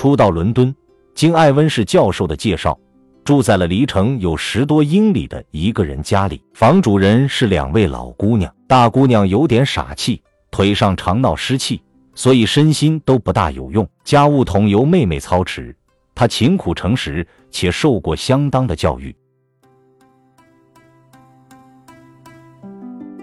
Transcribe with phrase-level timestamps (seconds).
[0.00, 0.74] 初到伦敦，
[1.14, 2.74] 经艾温士教授的介绍，
[3.22, 6.42] 住在了离城有十多英里的一个人家里。
[6.54, 11.82] 房主人是两位老姑娘，大姑娘有点傻气，腿上常闹湿气，
[12.14, 13.86] 所以身心都不大有用。
[14.02, 15.76] 家务统由妹妹操持，
[16.14, 19.14] 她勤苦诚实，且受过相当的教育。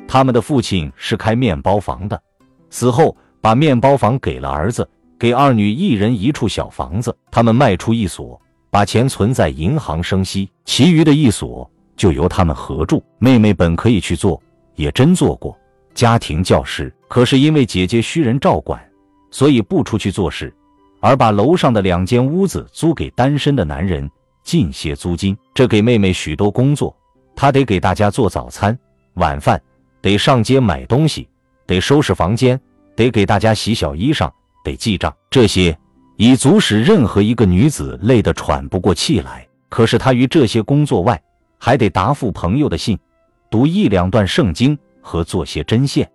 [0.08, 2.22] 他们的父亲是开面包房的，
[2.70, 4.88] 死后把面包房给了儿子，
[5.20, 7.16] 给二女一人一处小房子。
[7.32, 8.40] 他们卖出一所，
[8.70, 13.04] 把钱存在银行生息，其余的一所就由他们合住。
[13.20, 14.42] 妹妹本可以去做，
[14.76, 15.58] 也真做过
[15.94, 18.80] 家庭教师，可是因为姐姐需人照管，
[19.32, 20.54] 所以不出去做事，
[21.00, 24.10] 而把楼上的两间屋子租给单身的男人，
[24.44, 25.38] 进些租金。
[25.54, 26.96] 这给妹妹许多工作，
[27.36, 28.78] 她得给大家做早餐、
[29.16, 29.62] 晚饭。
[30.00, 31.28] 得上街买东西，
[31.66, 32.58] 得收拾房间，
[32.96, 34.32] 得给大家洗小衣裳，
[34.68, 35.78] 得记账，这些
[36.18, 39.48] 已足使任何一个女子累得喘不过气来。
[39.70, 41.22] 可是她于这些工作外，
[41.58, 43.00] 还得答复朋友的信，
[43.50, 46.10] 读一两段圣经和做些针线。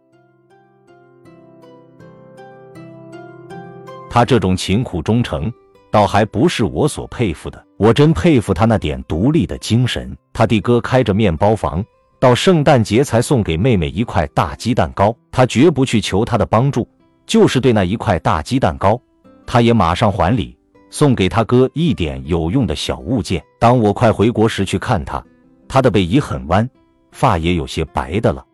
[4.11, 5.51] 她这种勤苦忠诚，
[5.91, 7.65] 倒还不是我所佩服的。
[7.79, 10.15] 我真佩服她那点独立的精神。
[10.31, 11.83] 她的哥开着面包房。
[12.21, 16.89] 到圣诞节才送给妹妹一块大鸡蛋糕，他绝不去求她的帮助，
[17.27, 19.01] 就是对那一块大鸡蛋糕，
[19.47, 20.57] 他也马上还礼，
[20.91, 23.43] 送给他哥一点有用的小物件。
[23.59, 25.25] 当我快回国时去看他，
[25.69, 26.69] 他的背已很弯，
[27.13, 28.45] 发也有些白的了。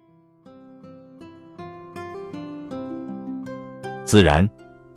[4.05, 4.48] 自然，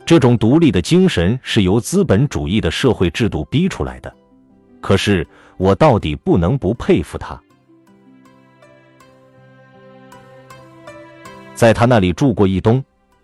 [0.06, 4.14] 这种独立的精神是由资本主义的社会制度逼出来的，
[4.80, 7.40] 可是我到底不能不佩服他。
[11.54, 12.82] 在他那里住过一冬，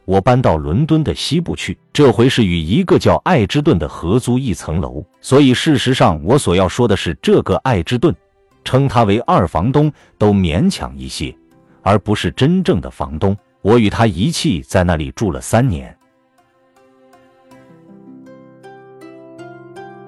[0.09, 5.05] 我搬到伦敦的西部去，这回是与一个叫爱之顿的合租一层楼。
[5.20, 8.17] 所以事实上，我所要说的是，这个爱之顿，
[8.65, 11.37] 称他为二房东都勉强一些，
[11.82, 13.37] 而不是真正的房东。
[13.60, 15.94] 我与他一起在那里住了三年。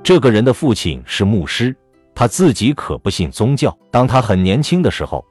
[0.03, 1.77] 这个人的父亲是牧师，
[2.15, 3.77] 他自己可不信宗教。
[3.91, 5.23] 当他很年轻的时候，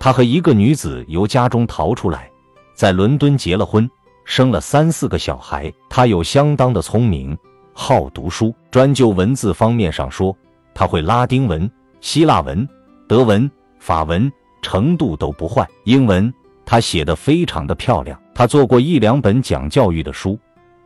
[0.00, 2.28] 他和一个女子由家中逃出来。
[2.74, 3.88] 在伦敦结了婚，
[4.26, 5.72] 生了三四个小孩。
[5.88, 7.34] 他有相当的聪明，
[7.72, 8.54] 好读书。
[8.70, 10.36] 专就文字方面上说，
[10.74, 11.70] 他会拉丁文、
[12.02, 12.68] 希腊文、
[13.08, 15.66] 德文、法文，程度都不坏。
[15.84, 16.30] 英文
[16.66, 18.20] 他写的非常的漂亮。
[18.34, 20.38] 他做过一两本讲教育的书，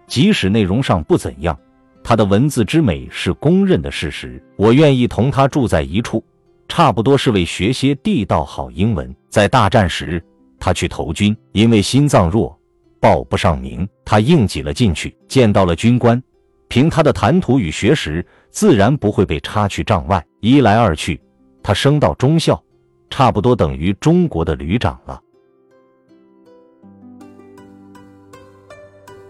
[0.06, 1.58] 即使内容上不怎样，
[2.04, 4.40] 他的文字之美是公认的事实。
[4.56, 6.22] 我愿意同他住在一处，
[6.68, 9.12] 差不多是为学些地道好英文。
[9.30, 10.22] 在大战时。
[10.62, 12.59] 他去投军，因为心脏弱，
[13.00, 13.88] 报不上名。
[14.04, 16.22] 他硬挤了进去，见到了军官。
[16.68, 20.24] 凭他的谈吐与学识，自然不会被插去帐外。
[20.40, 21.20] 一来二去，
[21.62, 22.62] 他升到中校，
[23.10, 25.20] 差不多等于中国的旅长了。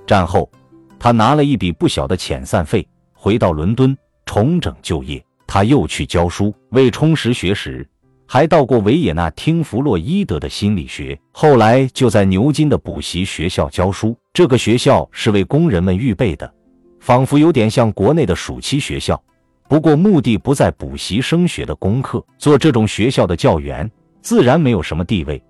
[0.06, 0.50] 战后，
[0.98, 5.24] 他拿了一笔不小的遣散费，回到伦敦重整就业。
[5.46, 7.88] 他又去教书，为充实学识。
[8.32, 14.16] 还到过维也纳听弗洛伊德的心理学，后来就在牛津的补习学校教书。
[14.32, 16.54] 这个学校是为工人们预备的，
[17.00, 19.20] 仿佛有点像国内的暑期学校。
[19.68, 23.90] 不过目的不在补习升学的功课，做这种学校的教员
[24.22, 25.42] 自然没有什么地位，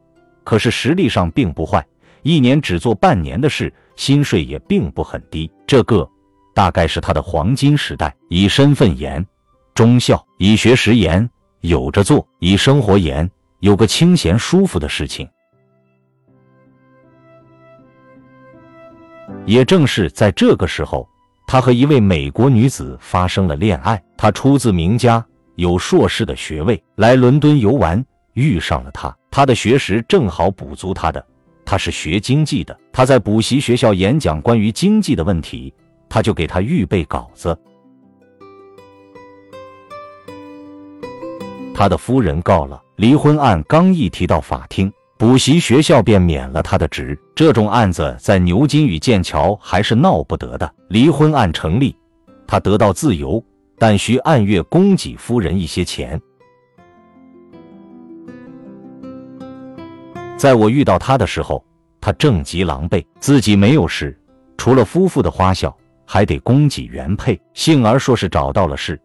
[0.43, 1.87] 可是实力上并不坏，
[2.23, 5.51] 一年只做半年的事，薪水也并不很低。
[5.67, 6.09] 这个
[6.55, 9.23] 大概是他的黄金时代，以身份严，
[9.75, 11.29] 忠孝，以学识严。
[11.61, 15.29] 有着做，以生活言，有个清闲舒服的事情。
[19.45, 21.09] 也正是在这个时候，
[21.47, 24.03] 他和一位美国女子发生了恋爱。
[24.17, 25.25] 他出自名家，
[25.57, 28.05] 有硕士的学位，来伦敦游玩，
[28.35, 29.15] 遇上了她。
[29.31, 31.25] 他的学识正好补足他的。
[31.65, 35.73] 他是学经济的，他在补习学校演讲关于经济的问题，
[36.09, 37.57] 他就给他预备稿子。
[41.81, 47.19] 他的夫人告了离婚案，刚一提到法庭，补习学校便免了他的职。
[47.35, 50.71] 这种案子在牛津与剑桥还是闹不得的。
[50.91, 51.97] 离婚案成立，
[52.47, 53.43] 他得到自由，
[53.79, 56.21] 但需按月供给夫人一些钱。
[60.37, 61.65] 在我遇到他的时候，
[61.99, 64.15] 他正极狼狈，自己没有事，
[64.59, 65.75] 除了夫妇的花销，
[66.05, 67.41] 还得供给原配。
[67.55, 69.01] 幸而说是找到了事。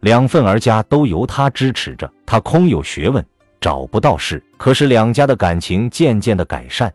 [0.00, 3.24] 两份儿家都由他支持着，他空有学问，
[3.60, 4.42] 找不到事。
[4.56, 6.92] 可是两家的感情渐渐的改善，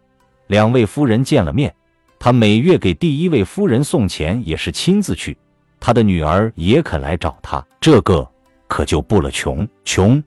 [0.47, 1.73] 两位夫人见了面，
[2.19, 5.37] 他每月给第一位夫人送钱也是亲自去。
[5.79, 8.27] 他的女儿也肯来找他，这个
[8.67, 9.67] 可就不了穷。
[9.83, 10.23] 穷，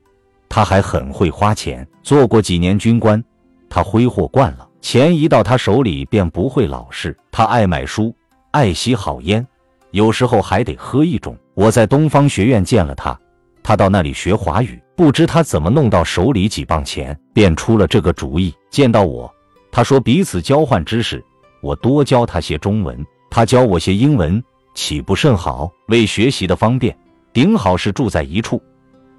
[0.49, 3.23] 他还很会花钱，做过几年军官，
[3.69, 7.17] 他挥霍惯了，钱一到他手里便不会老实。
[7.33, 8.15] 他爱买书，
[8.53, 9.45] 爱吸好烟，
[9.91, 11.37] 有时候还得喝一种。
[11.55, 13.19] 我在东方学院见了他，
[13.63, 18.55] 他到那里学华语，不知他怎么弄到手里几磅钱，便出了这个主意。
[18.71, 19.33] 见到我，
[19.71, 21.25] 他说彼此交换知识，
[21.63, 24.43] 我多教他些中文，他教我些英文。
[24.75, 25.69] 岂不甚好？
[25.89, 26.97] 为学习的方便，
[27.33, 28.63] 顶好是住在一处。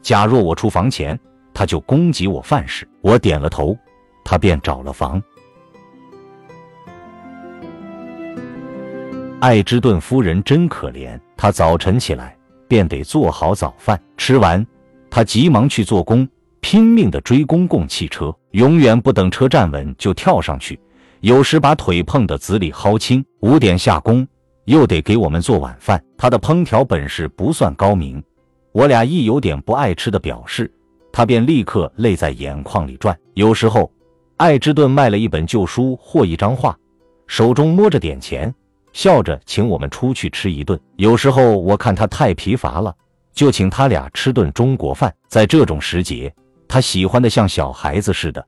[0.01, 1.19] 假若我出房钱，
[1.53, 2.87] 他就供给我饭食。
[3.01, 3.77] 我点了头，
[4.23, 5.21] 他便找了房。
[9.41, 12.35] 艾之顿夫人真可怜，她早晨起来
[12.67, 14.65] 便得做好早饭，吃完，
[15.09, 16.27] 她急忙去做工，
[16.59, 20.77] 拼命的追公共汽车，永远不等车站稳就跳上去，
[21.21, 23.23] 有时把腿碰得紫里蒿青。
[23.39, 24.27] 五点下工。
[24.65, 28.21] 又得给我们做晚饭，他的烹调本事不算高明。
[28.71, 30.71] 我俩一有点不爱吃的表示，
[31.11, 33.17] 他便立刻泪在眼眶里转。
[33.33, 33.91] 有时候，
[34.37, 36.77] 艾之顿卖了一本旧书或一张画，
[37.25, 38.53] 手中摸着点钱，
[38.93, 40.79] 笑着请我们出去吃一顿。
[40.97, 42.95] 有时候我看他太疲乏了，
[43.33, 45.13] 就请他俩吃顿中国饭。
[45.27, 46.33] 在这种时节，
[46.67, 48.45] 他喜欢的像小孩子似的。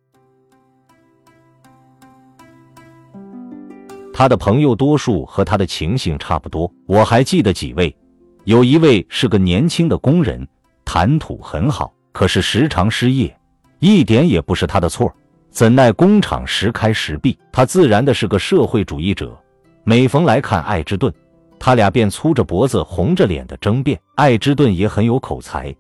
[4.13, 7.95] 他的朋友多数和他的情形差不多，我还记得几位，
[8.43, 10.47] 有一位是个年轻的工人，
[10.85, 13.35] 谈吐很好，可是时常失业，
[13.79, 15.11] 一点也不是他的错，
[15.49, 19.35] 怎奈工厂时开时闭，他自然的是个社会主义者。
[19.83, 21.13] 每逢来看爱之顿，
[21.59, 23.99] 他俩便粗着脖子红着脸的争辩。
[24.15, 25.75] 爱之顿也很有口才，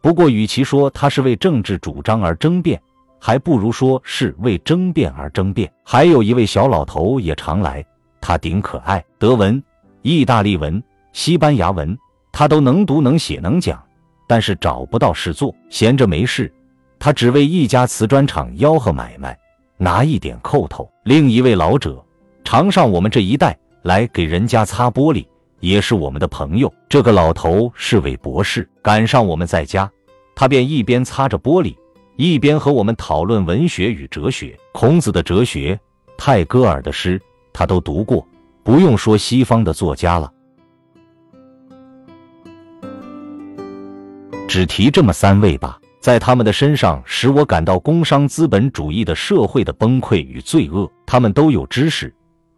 [0.00, 2.80] 不过与其说他是为政治主张而争辩。
[3.22, 5.70] 还不如说是为争辩而争辩。
[5.84, 7.84] 还有一位小老头也常来，
[8.18, 9.62] 他顶可爱，德文、
[10.00, 10.82] 意大利文、
[11.12, 11.94] 西班牙文，
[12.32, 13.78] 他都能读能写能讲，
[14.26, 16.50] 但是找不到事做，闲着没事，
[16.98, 19.38] 他只为一家瓷砖厂吆喝买卖，
[19.76, 20.90] 拿一点扣头。
[21.04, 22.02] 另一位老者
[22.50, 25.24] 常上我们这一带来给人家擦玻璃，
[25.60, 26.74] 也是我们的朋友。
[26.88, 29.88] 这个老头是位博士，赶上我们在家，
[30.34, 31.76] 他便一边擦着玻璃。
[32.16, 35.78] 一边和我们讨论文学与哲学，孔子的哲学、
[36.18, 38.26] 泰戈尔的诗，他都读过，
[38.64, 40.28] 不用说西方的作家了。
[44.48, 50.90] 只提这么三位吧，在他们的身上使我感到工商资本主义的社会的崩溃与罪恶。
[51.06, 52.12] 他们都有知识，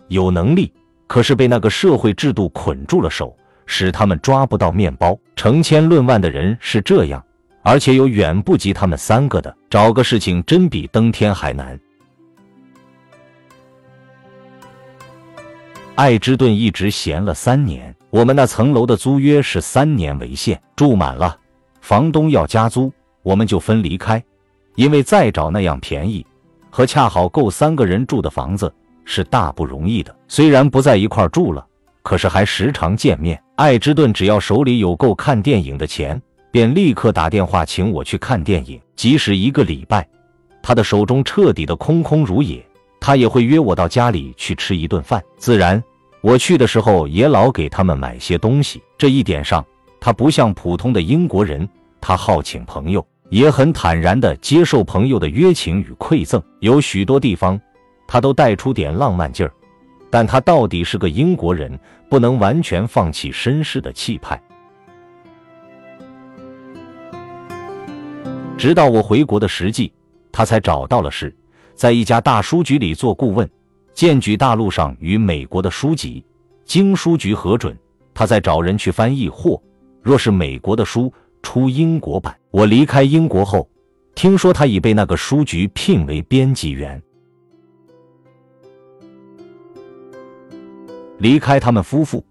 [0.08, 0.72] 有能力，
[1.06, 5.18] 可是被那个社会制度捆住了手，使他们抓不到面包。
[5.36, 7.22] 成千论万的人是这样。
[7.64, 11.78] 而且有远不及他们三个的，找个事情真比登天还难。
[15.94, 21.38] 爱之顿一直闲了三年，我们那层楼的租约是三年为限，住满了，
[21.80, 24.20] 房东要加租，我们就分离开，
[24.74, 26.26] 因为再找那样便宜
[26.68, 30.14] 和恰好够三个人住的房子是大不容易的。
[30.28, 31.64] 虽然不在一块住了，
[32.02, 33.40] 可是还时常见面。
[33.56, 36.20] 爱之顿只要手里有够看电影的钱。
[36.50, 40.06] 便立刻打电话请我去看电影，即使一个礼拜，
[40.62, 42.62] 他的手中彻底的空空如也，
[43.00, 45.22] 他也会约我到家里去吃一顿饭。
[45.38, 45.82] 自然，
[46.20, 48.82] 我去的时候也老给他们买些东西。
[48.98, 49.64] 这一点上，
[49.98, 51.66] 他不像普通的英国人，
[52.02, 56.42] 他好请朋友，也很坦然地接受朋友的约请与馈赠。
[56.60, 57.58] 有许多地方，
[58.12, 59.50] 他都带出点浪漫劲儿，
[60.10, 64.38] 但他到底是个英国人，不能完全放弃绅士的气派。
[68.58, 69.90] 直到我回国的实际，
[70.30, 71.34] 他才找到了事，
[71.74, 73.48] 在一家大书局里做顾问，
[73.94, 76.22] 荐举大陆上与美国的书籍，
[76.66, 77.74] 经书局核准，
[78.12, 79.58] 他再找人去翻译或
[80.02, 81.10] 若是美国的书
[81.42, 82.36] 出英国版。
[82.50, 83.66] 我离开英国后，
[84.14, 87.02] 听说他已被那个书局聘为编辑员。
[91.22, 92.26] 离开他们夫妇，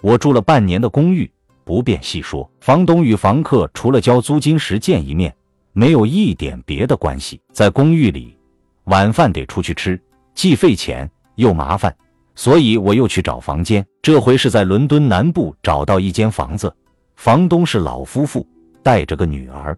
[0.00, 1.28] 我住了半年的公寓，
[1.64, 2.48] 不便细说。
[2.60, 5.34] 房东与房客除了交租金时见一面。
[5.72, 8.38] 没有一点别的关系，在公寓里，
[8.84, 10.00] 晚饭得出去吃，
[10.32, 11.94] 既费钱又麻烦，
[12.36, 13.84] 所以我又去找房间。
[14.00, 16.72] 这回是在伦敦南部找到一间房子，
[17.16, 18.46] 房东是老夫妇，
[18.80, 19.76] 带着个女儿。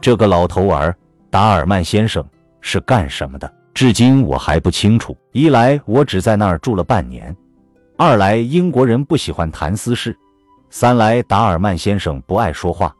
[0.00, 0.96] 这个老头儿
[1.28, 2.24] 达尔曼先生
[2.60, 3.52] 是干什么的？
[3.74, 5.16] 至今我还不清楚。
[5.32, 7.36] 一来我只在那儿住了半年，
[7.96, 10.16] 二来英国人不喜欢谈私事。
[10.70, 12.94] 三来，达尔曼先生不爱说话，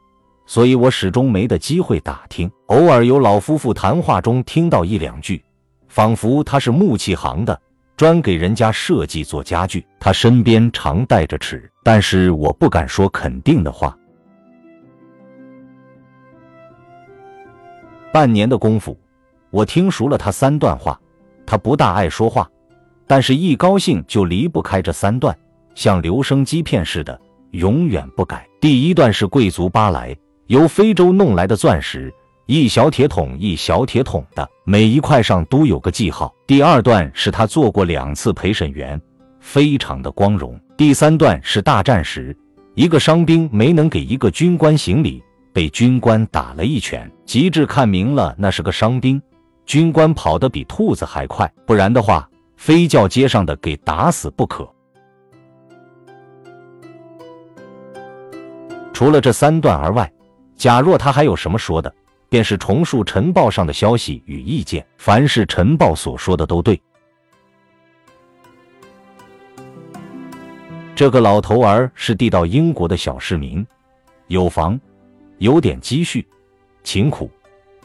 [0.46, 2.50] 所以我始终没得机会打听。
[2.66, 5.42] 偶尔有老夫妇谈话中听到一两句，
[5.86, 7.60] 仿佛他是木器行的，
[7.96, 9.86] 专给人家设计做家具。
[10.00, 13.96] 他身边常带着尺，但是我不敢说肯定的话。
[18.12, 18.96] 半年的功夫，
[19.54, 21.00] 我听熟了他三段话。
[21.46, 22.50] 他不大爱说话，
[23.06, 25.36] 但是一高兴就离不开这三段，
[25.76, 27.16] 像留声机片似的，
[27.52, 28.44] 永远不改。
[28.60, 30.16] 第一段是贵族巴莱，
[30.48, 32.12] 由非洲弄来的钻石。
[32.46, 36.34] 一小铁桶一小铁桶的，每一块上都有个记号。
[36.48, 39.00] 第二段是他做过两次陪审员，
[39.38, 40.58] 非常的光荣。
[40.76, 42.36] 第三段是大战时，
[42.74, 47.08] 一个伤兵没能给一个军官行礼，被军官打了一拳。
[47.24, 49.20] 极致看明了，那是个伤兵，
[49.66, 54.68] 军官跑得比兔子还快，不然的话，非叫街上的给打死不可。
[58.92, 60.10] 除了这三段而外，
[60.56, 61.92] 假若他还有什么说的。
[62.26, 66.82] 便是重述晨报上的消息与意见，凡是晨报所说的都对。
[70.96, 73.64] 这个老头儿是地道英国的小市民，
[74.26, 74.80] 有房，
[75.38, 76.26] 有点积蓄，
[76.82, 77.30] 勤苦，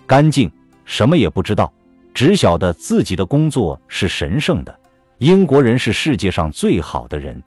[0.08, 0.52] 干净，
[0.90, 1.72] 什么也不知道，
[2.16, 4.80] 只晓得自己的工作是神圣的。
[5.20, 7.42] 英国人是世界上最好的人。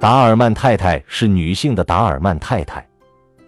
[0.00, 2.84] 达尔曼太太是女性的达尔曼太太，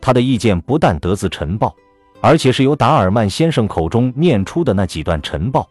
[0.01, 1.75] 她的意见不但得自晨报，
[2.21, 5.69] 而且是由达尔曼先生口中念出的那几段晨报，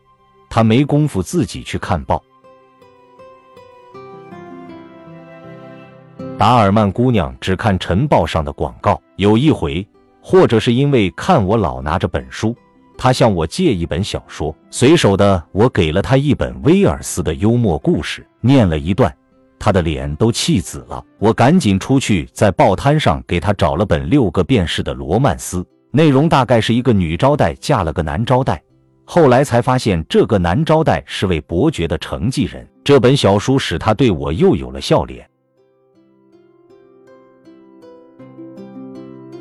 [0.50, 2.22] 她没工夫自己去看报。
[6.38, 9.88] 达尔曼姑娘只看晨报上的广告，有一回，
[10.22, 12.56] 或者是因为看我老拿着本书，
[12.98, 19.14] 他向我借一本小说，随手的我给了他一本威尔斯的幽默故事，念了一段。
[19.60, 28.60] 他的脸都气紫了，我赶紧出去在报摊上给他找了本六个便士的罗曼斯，内容大概是一个女招待嫁了个男招待，
[29.06, 32.68] 后来才发现这个男招待是位伯爵的承继人。
[32.84, 35.30] 这本小书使他对我又有了笑脸。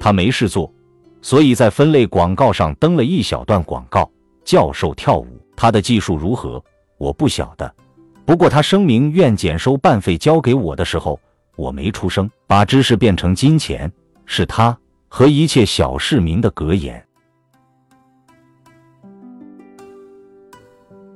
[0.01, 0.73] 他没事做，
[1.21, 4.11] 所以在分类广告上登了一小段广告：
[4.45, 6.61] 教授跳舞，他的技术如何，
[6.97, 7.73] 我不晓得。
[8.25, 11.21] 不过他声明愿减收办费交给我的时候，
[11.55, 12.29] 我没出声。
[12.47, 13.93] 把知识变成金钱，
[14.25, 14.77] 是他
[15.09, 17.05] 和一切小市民的格言。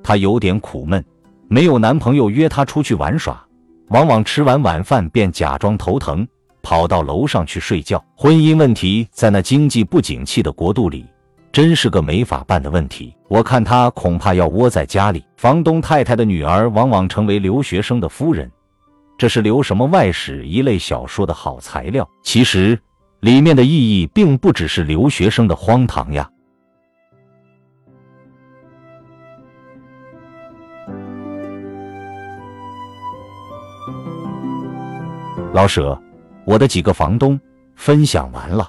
[0.03, 1.03] 他有点苦闷，
[1.49, 3.43] 没有男朋友约他出去玩耍，
[3.89, 6.27] 往往吃完晚饭便假装头疼，
[6.65, 8.05] 跑到楼上去睡觉。
[8.17, 11.07] 婚姻问题在那经济不景气的国度里。
[11.53, 15.25] 真是个没法办的问题，我看他恐怕要窝在家里。
[15.37, 18.51] 房东太太的女儿往往成为留学生的夫人，
[19.17, 22.09] 这是留什么外史一类小说的好材料。
[22.25, 22.77] 其实
[23.21, 26.29] 里面的意义并不只是留学生的荒唐呀。
[35.53, 35.97] 老舍，
[36.45, 37.39] 我的几个房东
[37.75, 38.69] 分享完了。